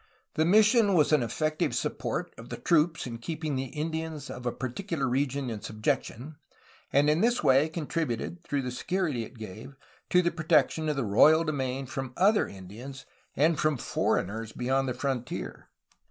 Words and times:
The 0.33 0.45
mission 0.45 0.95
was 0.95 1.13
an 1.13 1.21
effective 1.21 1.75
support 1.75 2.33
of 2.35 2.49
the 2.49 2.57
troops 2.57 3.05
in 3.05 3.19
keeping 3.19 3.55
the 3.55 3.65
Indians 3.65 4.31
of 4.31 4.47
a 4.47 4.51
particular 4.51 5.07
region 5.07 5.51
in 5.51 5.61
subjection, 5.61 6.37
and 6.91 7.07
in 7.07 7.21
this 7.21 7.43
way 7.43 7.69
contributed, 7.69 8.43
through 8.43 8.63
the 8.63 8.71
security 8.71 9.23
it 9.25 9.37
gave, 9.37 9.75
to 10.09 10.23
the 10.23 10.31
protection 10.31 10.89
of 10.89 10.95
the 10.95 11.05
royal 11.05 11.43
domain 11.43 11.85
from 11.85 12.13
other 12.17 12.47
Indians 12.47 13.05
and 13.35 13.59
from 13.59 13.77
foreigners 13.77 14.53
beyond 14.53 14.87
the 14.89 14.95
frontier. 14.95 15.69